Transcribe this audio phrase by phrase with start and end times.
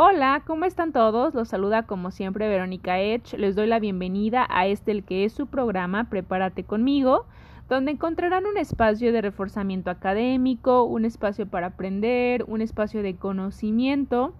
[0.00, 1.34] Hola, ¿cómo están todos?
[1.34, 3.36] Los saluda como siempre Verónica Edge.
[3.36, 7.26] Les doy la bienvenida a este el que es su programa Prepárate conmigo,
[7.68, 14.34] donde encontrarán un espacio de reforzamiento académico, un espacio para aprender, un espacio de conocimiento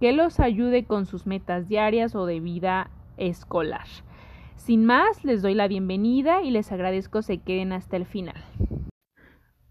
[0.00, 2.88] que los ayude con sus metas diarias o de vida
[3.18, 3.84] escolar.
[4.56, 8.42] Sin más, les doy la bienvenida y les agradezco se queden hasta el final.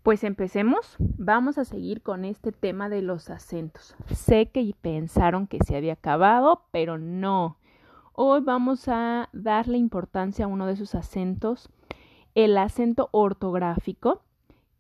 [0.04, 0.96] Pues empecemos.
[0.98, 3.96] Vamos a seguir con este tema de los acentos.
[4.08, 7.60] Sé que pensaron que se había acabado, pero no.
[8.14, 11.70] Hoy vamos a darle importancia a uno de esos acentos,
[12.34, 14.24] el acento ortográfico,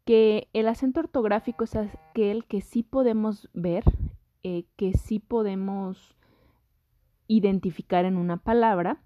[0.06, 3.84] que el acento ortográfico es aquel que sí podemos ver,
[4.42, 6.18] eh, que sí podemos
[7.28, 9.04] identificar en una palabra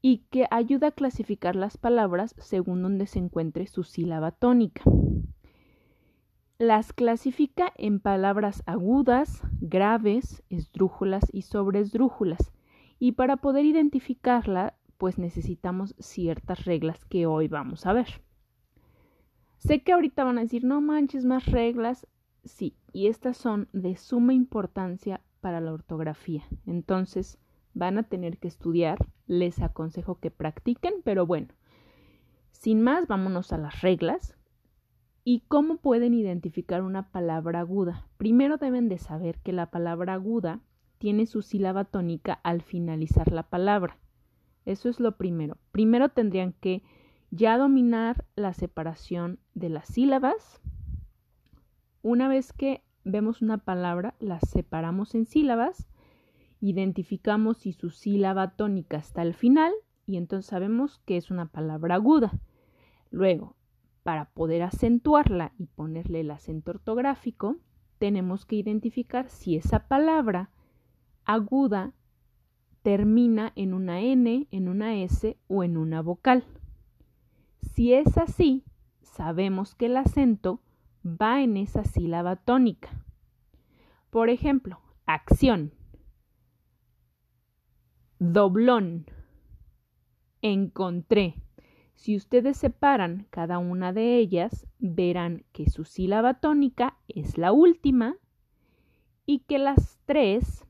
[0.00, 4.84] y que ayuda a clasificar las palabras según donde se encuentre su sílaba tónica.
[6.60, 12.50] Las clasifica en palabras agudas, graves, esdrújulas y sobresdrújulas.
[12.98, 18.22] Y para poder identificarla, pues necesitamos ciertas reglas que hoy vamos a ver.
[19.58, 22.08] Sé que ahorita van a decir, no manches más reglas.
[22.42, 26.42] Sí, y estas son de suma importancia para la ortografía.
[26.66, 27.38] Entonces,
[27.74, 28.98] van a tener que estudiar.
[29.28, 31.54] Les aconsejo que practiquen, pero bueno,
[32.50, 34.37] sin más, vámonos a las reglas.
[35.30, 38.06] ¿Y cómo pueden identificar una palabra aguda?
[38.16, 40.60] Primero deben de saber que la palabra aguda
[40.96, 43.98] tiene su sílaba tónica al finalizar la palabra.
[44.64, 45.58] Eso es lo primero.
[45.70, 46.82] Primero tendrían que
[47.30, 50.62] ya dominar la separación de las sílabas.
[52.00, 55.90] Una vez que vemos una palabra, la separamos en sílabas,
[56.62, 59.74] identificamos si su sílaba tónica está al final
[60.06, 62.32] y entonces sabemos que es una palabra aguda.
[63.10, 63.57] Luego,
[64.08, 67.58] para poder acentuarla y ponerle el acento ortográfico,
[67.98, 70.48] tenemos que identificar si esa palabra
[71.26, 71.92] aguda
[72.80, 76.46] termina en una N, en una S o en una vocal.
[77.60, 78.64] Si es así,
[79.02, 80.62] sabemos que el acento
[81.04, 82.88] va en esa sílaba tónica.
[84.08, 85.74] Por ejemplo, acción,
[88.18, 89.04] doblón,
[90.40, 91.34] encontré.
[91.98, 98.14] Si ustedes separan cada una de ellas, verán que su sílaba tónica es la última
[99.26, 100.64] y que las tres,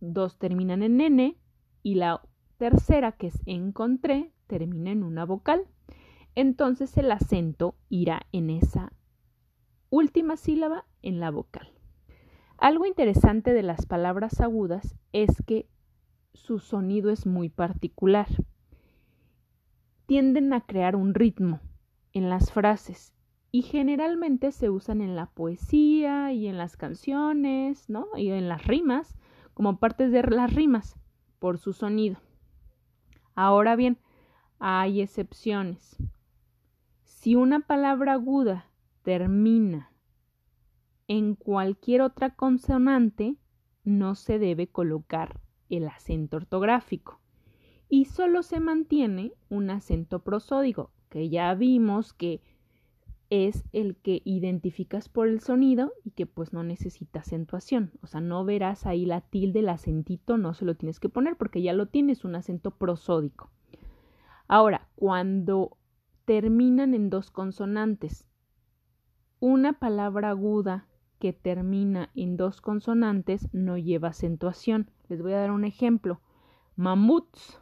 [0.00, 1.38] dos terminan en N
[1.82, 2.20] y la
[2.58, 5.66] tercera, que es encontré, termina en una vocal.
[6.34, 8.92] Entonces el acento irá en esa
[9.88, 11.72] última sílaba en la vocal.
[12.58, 15.70] Algo interesante de las palabras agudas es que
[16.34, 18.26] su sonido es muy particular
[20.06, 21.60] tienden a crear un ritmo
[22.12, 23.14] en las frases
[23.50, 28.06] y generalmente se usan en la poesía y en las canciones, ¿no?
[28.16, 29.16] Y en las rimas,
[29.54, 30.96] como partes de las rimas,
[31.38, 32.16] por su sonido.
[33.34, 33.98] Ahora bien,
[34.58, 35.96] hay excepciones.
[37.04, 38.66] Si una palabra aguda
[39.02, 39.90] termina
[41.06, 43.36] en cualquier otra consonante,
[43.84, 47.20] no se debe colocar el acento ortográfico
[47.88, 52.42] y solo se mantiene un acento prosódico, que ya vimos que
[53.30, 57.92] es el que identificas por el sonido y que pues no necesita acentuación.
[58.02, 61.36] O sea, no verás ahí la tilde, el acentito, no se lo tienes que poner
[61.36, 63.50] porque ya lo tienes, un acento prosódico.
[64.46, 65.78] Ahora, cuando
[66.26, 68.26] terminan en dos consonantes,
[69.40, 70.86] una palabra aguda
[71.18, 74.90] que termina en dos consonantes no lleva acentuación.
[75.08, 76.20] Les voy a dar un ejemplo.
[76.76, 77.60] Mamuts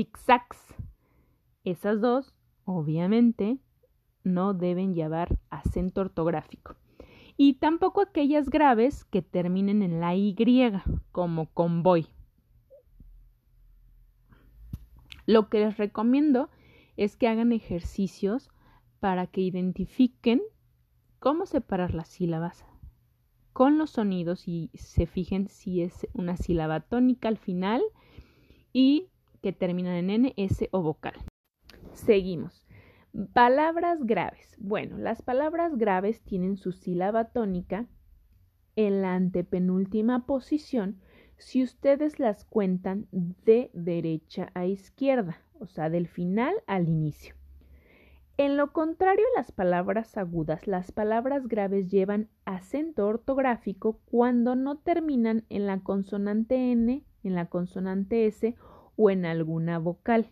[0.00, 0.74] zigzags.
[1.64, 2.34] Esas dos,
[2.64, 3.58] obviamente,
[4.24, 6.76] no deben llevar acento ortográfico.
[7.36, 10.34] Y tampoco aquellas graves que terminen en la Y,
[11.12, 12.06] como convoy.
[15.26, 16.48] Lo que les recomiendo
[16.96, 18.50] es que hagan ejercicios
[19.00, 20.40] para que identifiquen
[21.18, 22.64] cómo separar las sílabas
[23.52, 27.82] con los sonidos y se fijen si es una sílaba tónica al final
[28.72, 29.09] y
[29.42, 31.14] que terminan en N, S o vocal.
[31.92, 32.66] Seguimos.
[33.32, 34.56] Palabras graves.
[34.58, 37.86] Bueno, las palabras graves tienen su sílaba tónica
[38.76, 41.00] en la antepenúltima posición
[41.36, 47.34] si ustedes las cuentan de derecha a izquierda, o sea, del final al inicio.
[48.36, 55.44] En lo contrario las palabras agudas, las palabras graves llevan acento ortográfico cuando no terminan
[55.50, 58.54] en la consonante N, en la consonante S
[59.00, 60.28] o en alguna vocal.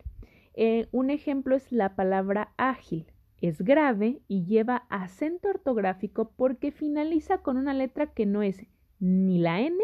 [0.53, 3.11] Eh, un ejemplo es la palabra ágil.
[3.41, 8.67] Es grave y lleva acento ortográfico porque finaliza con una letra que no es
[8.99, 9.79] ni la N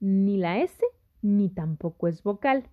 [0.00, 0.82] ni la S
[1.20, 2.70] ni tampoco es vocal.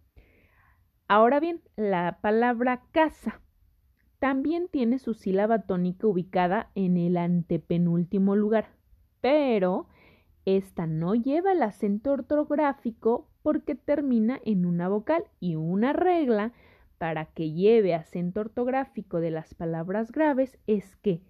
[1.08, 3.42] Ahora bien, la palabra casa
[4.20, 8.68] también tiene su sílaba tónica ubicada en el antepenúltimo lugar,
[9.20, 9.88] pero
[10.46, 16.54] esta no lleva el acento ortográfico porque termina en una vocal y una regla
[16.98, 21.22] para que lleve acento ortográfico de las palabras graves es que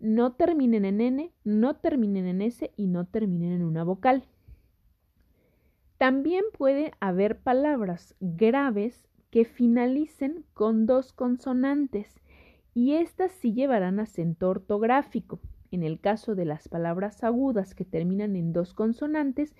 [0.00, 4.24] no terminen en N, no terminen en S y no terminen en una vocal.
[5.98, 12.20] También puede haber palabras graves que finalicen con dos consonantes
[12.74, 15.40] y estas sí llevarán acento ortográfico.
[15.70, 19.54] En el caso de las palabras agudas que terminan en dos consonantes,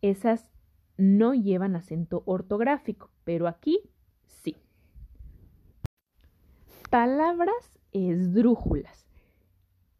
[0.00, 0.51] esas
[1.02, 3.80] no llevan acento ortográfico, pero aquí
[4.24, 4.56] sí.
[6.90, 9.08] Palabras esdrújulas.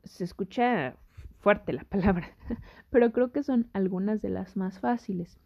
[0.05, 0.97] Se escucha
[1.41, 2.37] fuerte la palabra,
[2.91, 5.41] pero creo que son algunas de las más fáciles.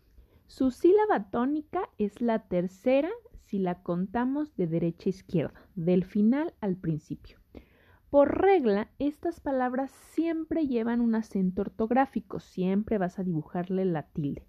[0.47, 3.11] Su sílaba tónica es la tercera
[3.41, 7.39] si la contamos de derecha a izquierda, del final al principio.
[8.11, 14.47] Por regla, estas palabras siempre llevan un acento ortográfico, siempre vas a dibujarle la tilde.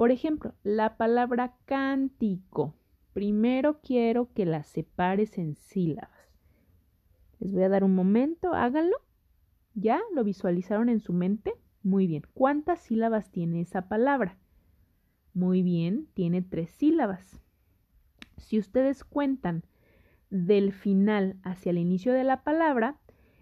[0.00, 2.74] Por ejemplo, la palabra cántico.
[3.12, 6.32] Primero quiero que la separes en sílabas.
[7.38, 8.96] Les voy a dar un momento, háganlo.
[9.74, 11.52] ¿Ya lo visualizaron en su mente?
[11.82, 12.22] Muy bien.
[12.32, 14.38] ¿Cuántas sílabas tiene esa palabra?
[15.34, 17.38] Muy bien, tiene tres sílabas.
[18.38, 19.64] Si ustedes cuentan
[20.30, 22.96] del final hacia el inicio de la palabra,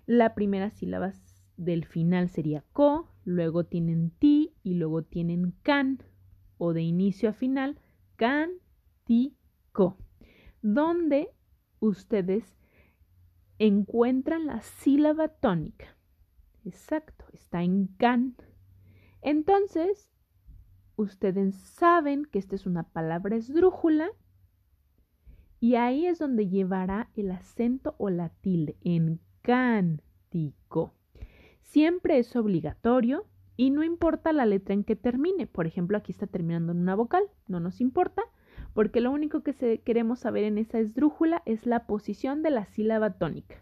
[0.06, 1.12] la primera sílaba
[1.56, 6.00] del final sería co, luego tienen ti y luego tienen can,
[6.58, 7.78] o de inicio a final,
[8.16, 8.50] can,
[9.04, 9.36] ti,
[9.72, 9.96] co,
[10.60, 11.30] donde
[11.80, 12.56] ustedes
[13.58, 15.96] encuentran la sílaba tónica.
[16.64, 18.36] Exacto, está en can.
[19.22, 20.10] Entonces,
[20.96, 24.10] ustedes saben que esta es una palabra esdrújula
[25.60, 30.94] y ahí es donde llevará el acento o la tilde en cántico.
[31.62, 33.26] Siempre es obligatorio
[33.58, 35.48] y no importa la letra en que termine.
[35.48, 38.22] Por ejemplo, aquí está terminando en una vocal, no nos importa,
[38.72, 43.18] porque lo único que queremos saber en esa esdrújula es la posición de la sílaba
[43.18, 43.56] tónica.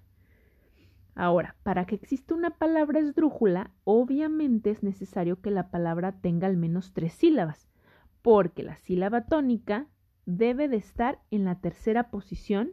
[1.14, 6.58] Ahora, para que exista una palabra esdrújula, obviamente es necesario que la palabra tenga al
[6.58, 7.70] menos tres sílabas,
[8.20, 9.86] porque la sílaba tónica
[10.26, 12.72] debe de estar en la tercera posición,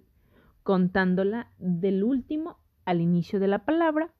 [0.63, 4.13] contándola del último al inicio de la palabra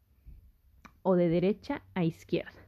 [1.02, 2.62] o de derecha a izquierda.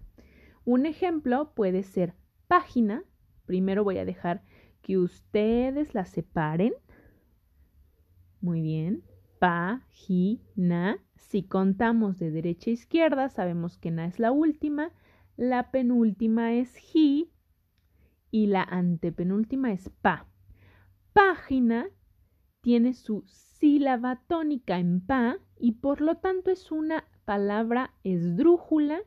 [0.65, 2.13] Un ejemplo puede ser
[2.47, 3.03] página.
[3.45, 4.43] Primero voy a dejar
[4.81, 6.73] que ustedes la separen.
[8.41, 9.03] Muy bien.
[9.39, 10.99] Página
[11.35, 14.91] si contamos de derecha a izquierda, sabemos que na es la última,
[15.37, 17.31] la penúltima es ji
[18.31, 20.27] y la antepenúltima es pa.
[21.13, 21.87] Página
[22.61, 29.01] tiene su sílaba tónica en pa y por lo tanto es una palabra esdrújula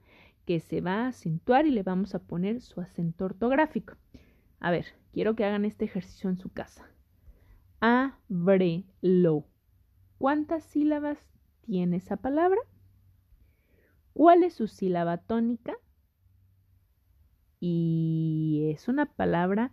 [0.49, 3.99] que se va a acentuar y le vamos a poner su acento ortográfico.
[4.61, 6.89] A ver, quiero que hagan este ejercicio en su casa.
[7.81, 9.45] Abrelo.
[10.17, 11.19] ¿Cuántas sílabas
[11.61, 12.59] tiene esa palabra?
[14.15, 15.77] ¿Cuál es su sílaba tónica?
[17.61, 19.71] Y es una palabra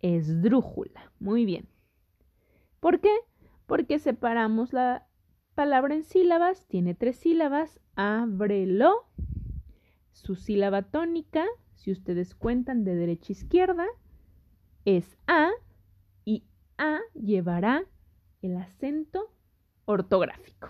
[0.00, 1.12] esdrújula.
[1.20, 1.68] Muy bien.
[2.80, 3.16] ¿Por qué?
[3.66, 5.06] Porque separamos la
[5.54, 9.06] palabra en sílabas, tiene tres sílabas, ábrelo.
[10.22, 13.86] Su sílaba tónica, si ustedes cuentan de derecha a izquierda,
[14.84, 15.50] es A
[16.26, 16.44] y
[16.76, 17.84] A llevará
[18.42, 19.32] el acento
[19.86, 20.68] ortográfico.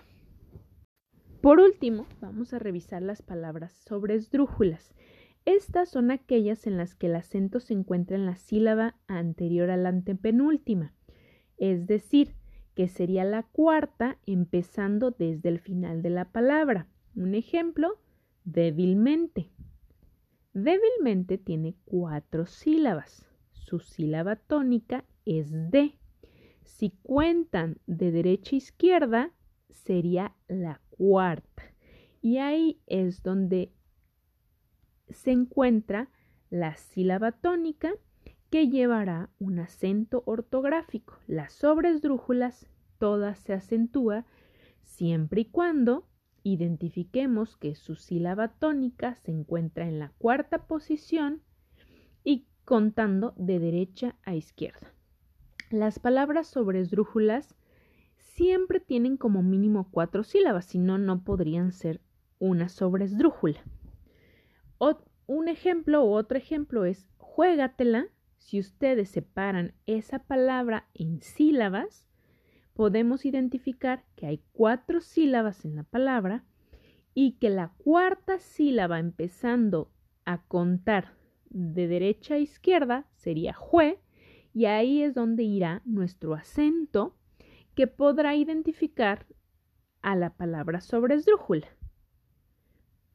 [1.41, 4.95] Por último, vamos a revisar las palabras sobre esdrújulas.
[5.43, 9.75] Estas son aquellas en las que el acento se encuentra en la sílaba anterior a
[9.75, 10.93] la antepenúltima,
[11.57, 12.35] es decir,
[12.73, 16.87] que sería la cuarta empezando desde el final de la palabra.
[17.15, 17.99] Un ejemplo,
[18.51, 19.49] débilmente.
[20.53, 23.25] Débilmente tiene cuatro sílabas.
[23.51, 25.97] Su sílaba tónica es D.
[26.63, 29.31] Si cuentan de derecha a izquierda,
[29.69, 31.63] sería la cuarta.
[32.21, 33.71] Y ahí es donde
[35.09, 36.09] se encuentra
[36.49, 37.93] la sílaba tónica
[38.49, 41.17] que llevará un acento ortográfico.
[41.27, 42.67] Las sobresdrújulas
[42.97, 44.25] todas se acentúa
[44.83, 46.10] siempre y cuando
[46.43, 51.41] identifiquemos que su sílaba tónica se encuentra en la cuarta posición
[52.23, 54.93] y contando de derecha a izquierda.
[55.69, 57.55] Las palabras sobresdrújulas
[58.17, 62.01] siempre tienen como mínimo cuatro sílabas, si no, no podrían ser
[62.39, 63.61] una sobresdrújula.
[65.27, 68.07] un ejemplo u otro ejemplo es juégatela.
[68.37, 72.10] Si ustedes separan esa palabra en sílabas,
[72.81, 76.43] podemos identificar que hay cuatro sílabas en la palabra
[77.13, 79.91] y que la cuarta sílaba empezando
[80.25, 81.13] a contar
[81.51, 83.99] de derecha a izquierda sería jue
[84.51, 87.15] y ahí es donde irá nuestro acento
[87.75, 89.27] que podrá identificar
[90.01, 91.67] a la palabra sobre esdrújula.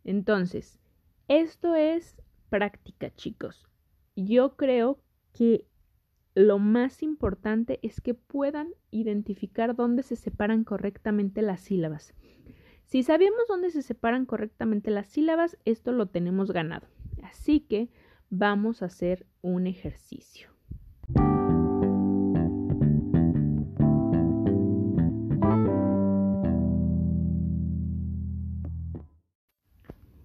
[0.05, 0.79] Entonces,
[1.27, 3.67] esto es práctica, chicos.
[4.15, 5.01] Yo creo
[5.33, 5.67] que
[6.37, 12.12] lo más importante es que puedan identificar dónde se separan correctamente las sílabas.
[12.85, 16.88] Si sabemos dónde se separan correctamente las sílabas, esto lo tenemos ganado.
[17.23, 17.88] Así que
[18.28, 20.50] vamos a hacer un ejercicio.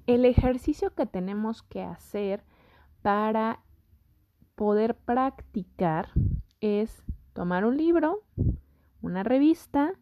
[0.08, 2.44] El ejercicio que tenemos que hacer
[3.01, 3.63] para
[4.62, 6.10] poder practicar
[6.60, 7.01] es
[7.34, 8.22] tomar un libro,
[9.01, 9.94] una revista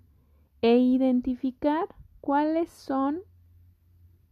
[0.62, 1.88] e identificar
[2.20, 3.22] cuáles son,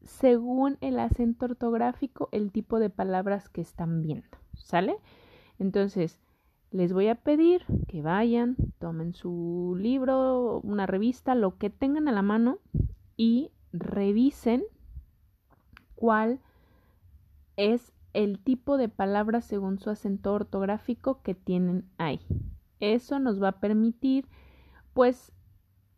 [0.02, 4.28] según el acento ortográfico, el tipo de palabras que están viendo.
[4.54, 4.98] ¿Sale?
[5.60, 6.20] Entonces,
[6.72, 12.12] les voy a pedir que vayan, tomen su libro, una revista, lo que tengan a
[12.12, 12.60] la mano
[13.16, 14.66] y revisen
[15.96, 16.42] cuál
[17.56, 22.20] es el tipo de palabra según su acento ortográfico que tienen ahí.
[22.80, 24.28] Eso nos va a permitir
[24.96, 25.32] pues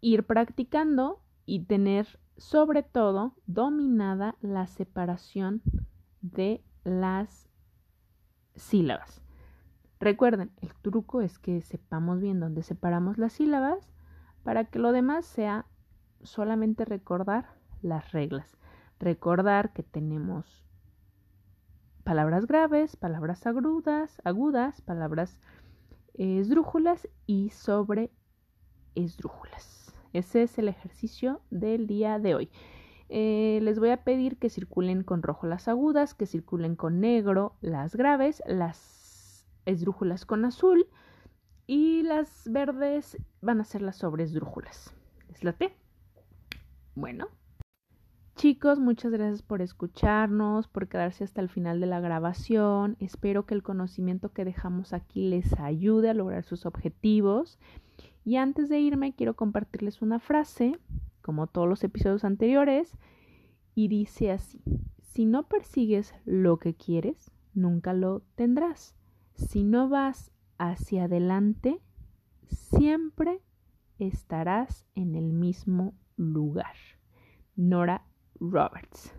[0.02, 5.62] ir practicando y tener sobre todo dominada la separación
[6.20, 7.48] de las
[8.56, 9.22] sílabas.
[10.02, 13.94] Recuerden, el truco es que sepamos bien dónde separamos las sílabas
[14.44, 15.68] para que lo demás sea
[16.24, 17.48] solamente recordar
[17.82, 18.58] las reglas.
[19.00, 20.69] Recordar que tenemos
[22.04, 25.40] palabras graves, palabras agudas, agudas, palabras
[26.14, 28.12] esdrújulas y sobre
[28.96, 29.96] esdrújulas.
[30.14, 32.50] Ese es el ejercicio del día de hoy.
[33.10, 37.56] Eh, les voy a pedir que circulen con rojo las agudas, que circulen con negro
[37.62, 40.88] las graves, las esdrújulas con azul
[41.66, 44.94] y las verdes van a ser las sobre esdrújulas.
[45.30, 45.76] ¿Es la T?
[46.96, 47.28] Bueno,
[48.40, 52.96] Chicos, muchas gracias por escucharnos, por quedarse hasta el final de la grabación.
[53.02, 57.60] Espero que el conocimiento que dejamos aquí les ayude a lograr sus objetivos.
[58.24, 60.80] Y antes de irme, quiero compartirles una frase,
[61.22, 62.98] como todos los episodios anteriores,
[63.76, 64.62] y dice así,
[65.02, 68.96] si no persigues lo que quieres, nunca lo tendrás.
[69.34, 71.82] Si no vas hacia adelante,
[72.48, 73.42] siempre
[73.98, 76.76] estarás en el mismo lugar.
[77.58, 78.06] Nora
[78.40, 79.14] Roberts.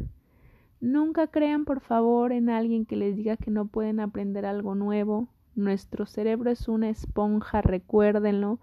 [0.81, 5.29] Nunca crean, por favor, en alguien que les diga que no pueden aprender algo nuevo.
[5.55, 8.61] Nuestro cerebro es una esponja, recuérdenlo,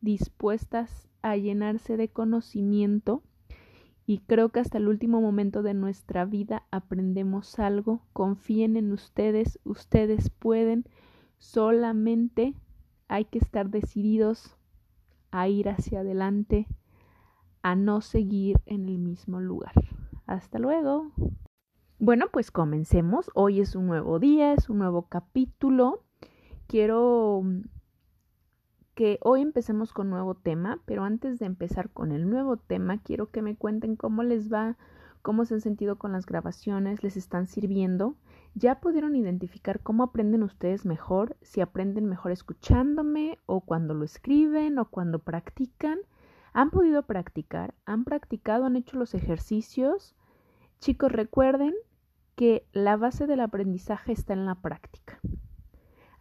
[0.00, 3.22] dispuestas a llenarse de conocimiento
[4.10, 8.02] y creo que hasta el último momento de nuestra vida aprendemos algo.
[8.12, 10.84] Confíen en ustedes, ustedes pueden,
[11.38, 12.54] solamente
[13.06, 14.56] hay que estar decididos
[15.30, 16.66] a ir hacia adelante,
[17.62, 19.74] a no seguir en el mismo lugar.
[20.30, 21.10] Hasta luego.
[21.98, 23.32] Bueno, pues comencemos.
[23.34, 26.04] Hoy es un nuevo día, es un nuevo capítulo.
[26.68, 27.62] Quiero mm,
[28.94, 33.32] que hoy empecemos con nuevo tema, pero antes de empezar con el nuevo tema, quiero
[33.32, 34.78] que me cuenten cómo les va,
[35.20, 38.14] cómo se han sentido con las grabaciones, les están sirviendo.
[38.54, 41.36] ¿Ya pudieron identificar cómo aprenden ustedes mejor?
[41.42, 45.98] Si aprenden mejor escuchándome o cuando lo escriben o cuando practican.
[46.52, 47.74] ¿Han podido practicar?
[47.84, 48.64] ¿Han practicado?
[48.64, 50.14] ¿Han hecho los ejercicios?
[50.80, 51.74] Chicos, recuerden
[52.36, 55.20] que la base del aprendizaje está en la práctica.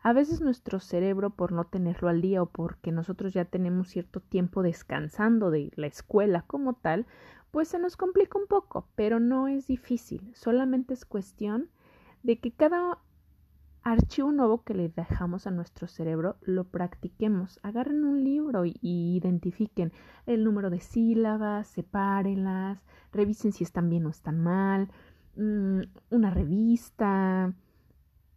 [0.02, 4.20] A veces nuestro cerebro, por no tenerlo al día o porque nosotros ya tenemos cierto
[4.20, 7.06] tiempo descansando de la escuela como tal,
[7.52, 11.70] pues se nos complica un poco, pero no es difícil, solamente es cuestión
[12.24, 13.00] de que cada
[13.84, 17.60] archivo nuevo que le dejamos a nuestro cerebro lo practiquemos.
[17.64, 19.92] Agarren un libro y, identifiquen
[20.26, 22.80] el número de sílabas, sepárenlas,
[23.12, 24.90] revisen si están bien o están mal,
[25.36, 25.82] mm,
[26.12, 27.54] una revista,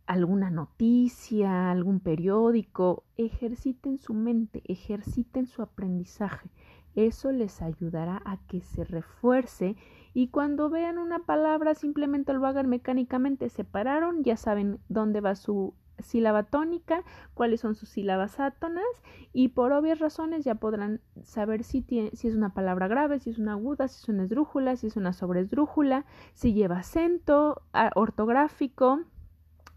[0.06, 3.04] alguna noticia, algún periódico.
[3.16, 6.50] Ejerciten su mente, ejerciten su aprendizaje.
[6.94, 9.76] Eso les ayudará a que se refuerce
[10.14, 13.48] y cuando vean una palabra simplemente lo hagan mecánicamente.
[13.48, 17.02] Separaron, ya saben dónde va su sílaba tónica,
[17.34, 18.84] cuáles son sus sílabas átonas
[19.32, 23.30] y por obvias razones ya podrán saber si, tiene, si es una palabra grave, si
[23.30, 26.04] es una aguda, si es una esdrújula, si es una sobresdrújula,
[26.34, 27.62] si lleva acento
[27.94, 29.00] ortográfico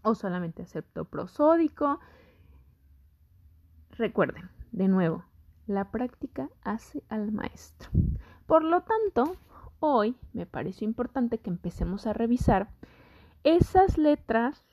[0.02, 2.00] o solamente acepto prosódico.
[3.90, 5.24] Recuerden, de nuevo,
[5.66, 7.90] la práctica hace al maestro.
[8.46, 9.36] Por lo tanto,
[9.80, 12.70] hoy me pareció importante que empecemos a revisar
[13.44, 14.66] esas letras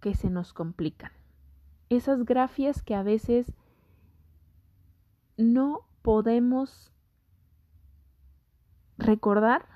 [0.00, 1.12] que se nos complican,
[1.88, 3.52] esas grafias que a veces
[5.36, 6.92] no podemos
[8.98, 9.66] recordar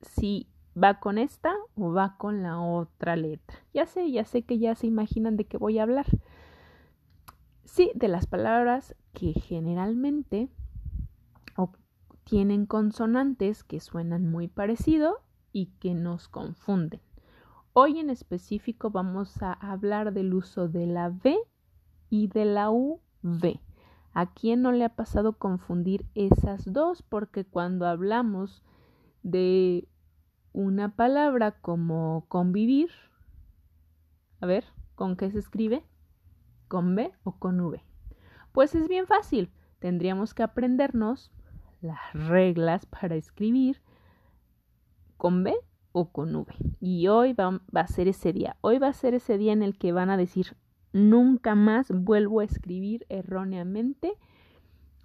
[0.00, 0.48] si
[0.82, 3.58] va con esta o va con la otra letra.
[3.74, 6.06] Ya sé, ya sé que ya se imaginan de qué voy a hablar.
[7.64, 10.48] Sí, de las palabras que generalmente
[12.28, 17.00] tienen consonantes que suenan muy parecido y que nos confunden.
[17.72, 21.38] Hoy en específico vamos a hablar del uso de la V
[22.10, 23.60] y de la UV.
[24.12, 27.00] ¿A quién no le ha pasado confundir esas dos?
[27.00, 28.62] Porque cuando hablamos
[29.22, 29.88] de
[30.52, 32.90] una palabra como convivir,
[34.42, 34.64] a ver,
[34.96, 35.82] ¿con qué se escribe?
[36.68, 37.82] ¿Con B o con V?
[38.52, 39.50] Pues es bien fácil.
[39.78, 41.30] Tendríamos que aprendernos
[41.80, 43.80] las reglas para escribir
[45.16, 45.54] con B
[45.92, 46.54] o con V.
[46.80, 48.56] Y hoy va, a ser ese día.
[48.60, 50.56] Hoy va a ser ese día en el que van a decir,
[50.92, 54.14] nunca más vuelvo a escribir erróneamente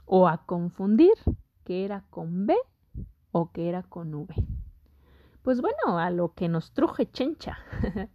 [0.05, 1.13] o a confundir
[1.63, 2.55] que era con B
[3.31, 4.33] o que era con V.
[5.41, 7.57] Pues bueno, a lo que nos truje chencha.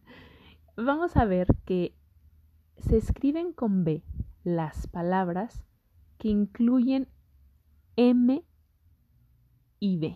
[0.77, 1.95] Vamos a ver que
[2.77, 4.03] se escriben con B
[4.45, 5.65] las palabras
[6.17, 7.09] que incluyen
[8.01, 8.45] M
[9.81, 10.15] y B.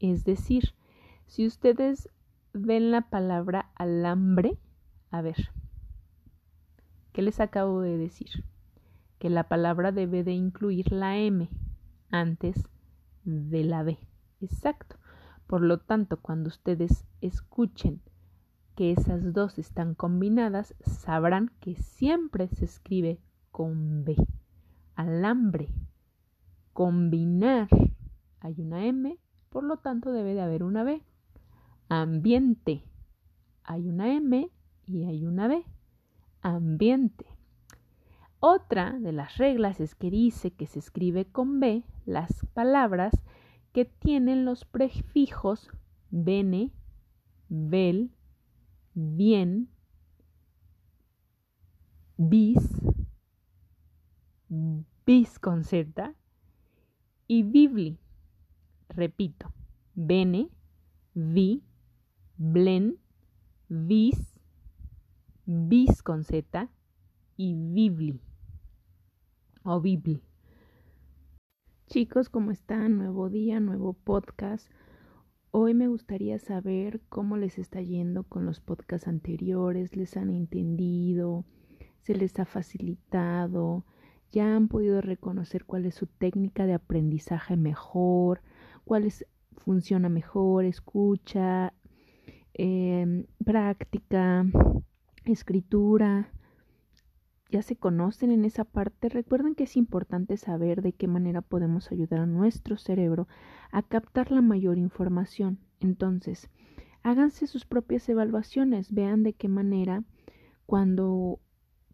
[0.00, 0.72] Es decir,
[1.26, 2.08] si ustedes
[2.54, 4.56] ven la palabra alambre,
[5.10, 5.50] a ver,
[7.12, 8.46] ¿qué les acabo de decir?
[9.18, 11.50] Que la palabra debe de incluir la M
[12.08, 12.66] antes
[13.24, 13.98] de la B.
[14.40, 14.96] Exacto.
[15.46, 18.00] Por lo tanto, cuando ustedes escuchen
[18.74, 23.20] que esas dos están combinadas, sabrán que siempre se escribe
[23.50, 24.16] con B.
[24.94, 25.68] Alambre.
[26.78, 27.66] Combinar.
[28.38, 31.02] Hay una M, por lo tanto debe de haber una B.
[31.88, 32.84] Ambiente.
[33.64, 34.48] Hay una M
[34.86, 35.64] y hay una B.
[36.40, 37.26] Ambiente.
[38.38, 43.12] Otra de las reglas es que dice que se escribe con B las palabras
[43.72, 45.72] que tienen los prefijos
[46.10, 46.70] bene,
[47.48, 48.12] bel,
[48.94, 49.68] bien,
[52.16, 52.70] bis,
[55.04, 56.14] bis con Z
[57.28, 57.98] y bibli.
[58.88, 59.52] Repito,
[59.94, 60.48] bene,
[61.14, 61.62] vi,
[62.38, 62.98] blen,
[63.68, 64.40] bis,
[65.44, 66.70] bis con Z
[67.36, 68.18] y bibli
[69.62, 70.22] o bibli.
[71.86, 72.96] Chicos, ¿cómo están?
[72.96, 74.70] Nuevo día, nuevo podcast.
[75.50, 81.44] Hoy me gustaría saber cómo les está yendo con los podcasts anteriores, les han entendido,
[82.00, 83.84] se les ha facilitado,
[84.32, 88.42] ya han podido reconocer cuál es su técnica de aprendizaje mejor,
[88.84, 89.10] cuál
[89.56, 91.74] funciona mejor, escucha,
[92.54, 94.46] em, práctica,
[95.24, 96.32] escritura
[97.50, 101.90] ya se conocen en esa parte, recuerden que es importante saber de qué manera podemos
[101.90, 103.26] ayudar a nuestro cerebro
[103.70, 105.58] a captar la mayor información.
[105.80, 106.50] Entonces,
[107.02, 110.04] háganse sus propias evaluaciones, vean de qué manera
[110.66, 111.40] cuando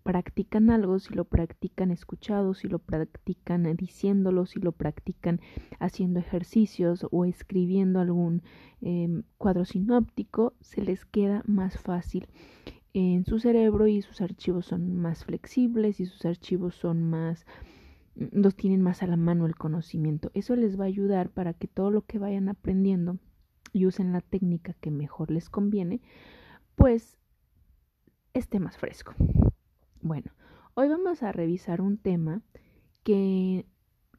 [0.04, 5.40] practican algo, si lo practican escuchado, si lo practican diciéndolo, si lo practican
[5.80, 8.42] haciendo ejercicios o escribiendo algún
[8.82, 12.28] em, cuadro sinóptico, se les queda más fácil
[12.92, 17.46] en su cerebro y sus archivos son más flexibles y sus archivos son más
[18.14, 20.30] mm, los tienen más a la mano el conocimiento.
[20.34, 23.18] Eso les va a ayudar para que todo lo que vayan aprendiendo
[23.72, 26.02] y usen la técnica que mejor les conviene,
[26.76, 27.18] pues
[28.34, 29.14] esté más fresco.
[30.04, 30.32] Bueno,
[30.74, 32.42] hoy vamos a revisar un tema
[33.04, 33.64] que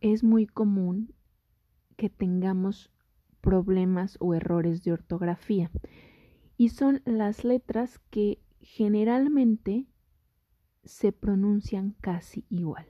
[0.02, 1.14] es muy común
[1.96, 2.92] que tengamos
[3.40, 5.70] problemas o errores de ortografía
[6.58, 9.86] y son las letras que generalmente
[10.86, 12.88] se pronuncian casi igual.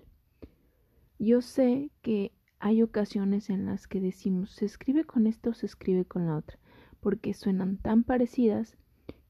[1.19, 5.65] Yo sé que hay ocasiones en las que decimos se escribe con esto o se
[5.65, 6.60] escribe con la otra,
[7.01, 8.77] porque suenan tan parecidas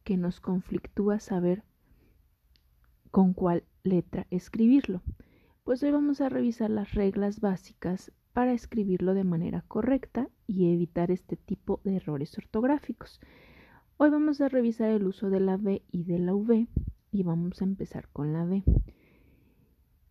[0.03, 1.63] que nos conflictúa saber
[3.15, 5.01] con cuál letra escribirlo.
[5.63, 11.11] Pues hoy vamos a revisar las reglas básicas para escribirlo de manera correcta y evitar
[11.11, 13.21] este tipo de errores ortográficos.
[13.95, 16.67] Hoy vamos a revisar el uso de la B y de la V
[17.13, 18.65] y vamos a empezar con la B.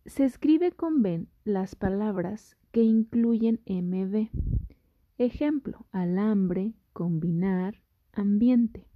[0.07, 4.29] Se escribe con B las palabras que incluyen MB.
[5.19, 8.87] Ejemplo, alambre, combinar, ambiente.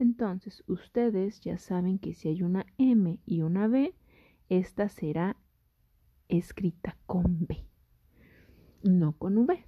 [0.00, 3.94] Entonces, ustedes ya saben que si hay una M y una B,
[4.48, 5.36] esta será
[6.28, 7.66] escrita con B,
[8.82, 9.62] no con V.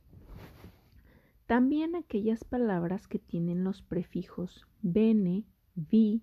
[1.45, 6.23] También aquellas palabras que tienen los prefijos bene, vi,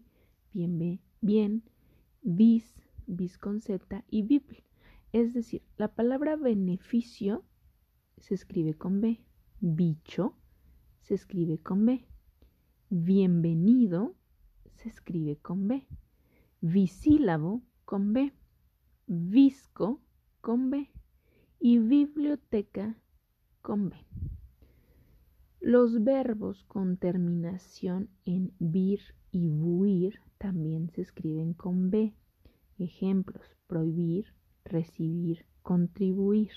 [0.54, 1.64] bien, bien,
[2.24, 4.64] vis, vis con z y bibl.
[5.14, 7.46] Es decir, la palabra beneficio
[8.18, 9.24] se escribe con B,
[9.60, 10.36] bicho
[11.02, 12.08] se escribe con B,
[12.92, 14.16] bienvenido
[14.74, 15.86] se escribe con B,
[16.60, 18.34] bisílabo con B,
[19.06, 20.02] visco
[20.42, 20.90] con B
[21.60, 22.98] y biblioteca
[23.62, 23.96] con B.
[25.60, 32.16] Los verbos con terminación en vir y buir también se escriben con B.
[32.80, 36.54] Ejemplos, prohibir, recibir, contribuir.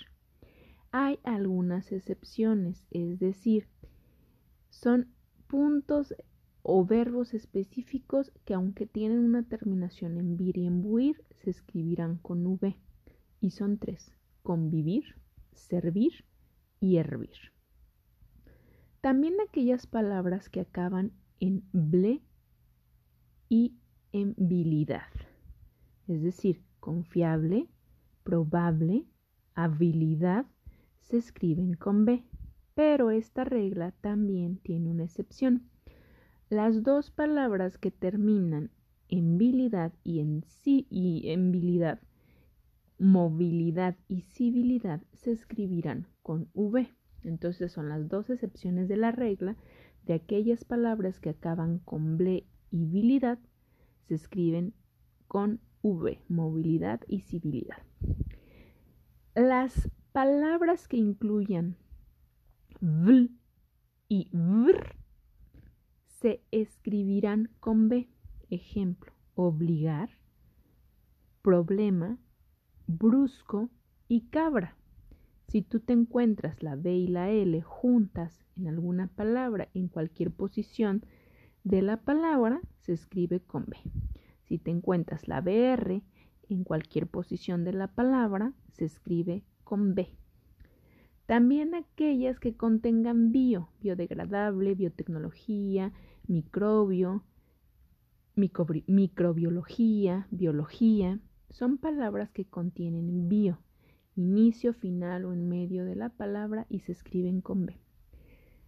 [0.92, 3.68] Hay algunas excepciones, es decir,
[4.70, 5.08] son
[5.52, 6.14] puntos
[6.62, 12.16] o verbos específicos que aunque tienen una terminación en vir y en buir, se escribirán
[12.16, 12.74] con V.
[13.38, 15.04] Y son tres, convivir,
[15.52, 16.24] servir
[16.80, 17.52] y hervir.
[19.02, 22.22] También aquellas palabras que acaban en ble
[23.50, 23.76] y
[24.12, 25.12] en bilidad,
[26.08, 27.68] es decir, confiable,
[28.24, 29.04] probable,
[29.54, 30.46] habilidad,
[31.00, 32.24] se escriben con B.
[32.74, 35.68] Pero esta regla también tiene una excepción.
[36.48, 38.70] Las dos palabras que terminan
[39.08, 41.52] en bilidad y en, y en
[42.98, 46.88] movilidad y civilidad, se escribirán con V.
[47.24, 49.56] Entonces son las dos excepciones de la regla
[50.06, 53.38] de aquellas palabras que acaban con ble y bilidad,
[54.08, 54.72] se escriben
[55.28, 57.78] con V, movilidad y civilidad.
[59.34, 61.76] Las palabras que incluyan
[62.84, 63.30] v
[64.08, 64.96] y vr
[66.04, 68.08] se escribirán con B.
[68.50, 70.10] Ejemplo, obligar,
[71.42, 72.18] problema,
[72.88, 73.70] brusco
[74.08, 74.76] y cabra.
[75.46, 80.32] Si tú te encuentras la B y la L juntas en alguna palabra en cualquier
[80.32, 81.06] posición
[81.62, 83.76] de la palabra, se escribe con B.
[84.42, 86.02] Si te encuentras la BR
[86.48, 90.16] en cualquier posición de la palabra, se escribe con B.
[91.26, 95.92] También aquellas que contengan bio, biodegradable, biotecnología,
[96.26, 97.22] microbio,
[98.34, 103.58] microbiología, biología, son palabras que contienen bio
[104.16, 107.78] inicio, final o en medio de la palabra y se escriben con B.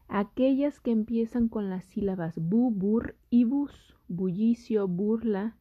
[0.09, 5.57] Aquellas que empiezan con las sílabas bu, bur y bus, bullicio, burla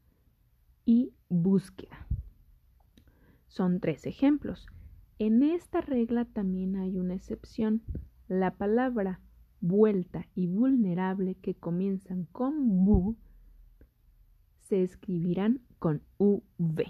[0.86, 2.08] y búsqueda.
[3.47, 4.67] Son tres ejemplos.
[5.25, 7.81] En esta regla también hay una excepción.
[8.27, 9.21] La palabra
[9.62, 13.15] vuelta y vulnerable que comienzan con bu
[14.59, 16.83] se escribirán con UV.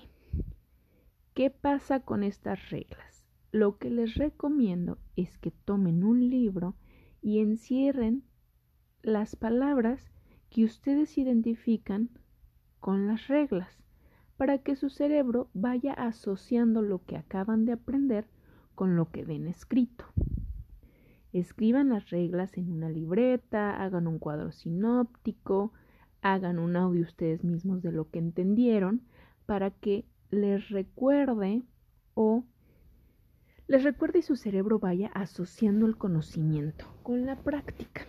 [1.35, 3.23] ¿Qué pasa con estas reglas?
[3.51, 6.75] Lo que les recomiendo es que tomen un libro
[7.21, 8.23] y encierren
[9.03, 10.11] las palabras
[10.49, 12.09] que ustedes identifican
[12.79, 13.82] con las reglas
[14.37, 18.25] para que su cerebro vaya asociando lo que acaban de aprender
[18.75, 20.05] con lo que ven escrito.
[21.31, 25.73] Escriban las reglas en una libreta, hagan un cuadro sinóptico,
[26.21, 29.01] hagan un audio ustedes mismos de lo que entendieron
[29.45, 31.63] para que les recuerde
[32.13, 32.43] o
[33.67, 38.05] les recuerde y su cerebro vaya asociando el conocimiento con la práctica.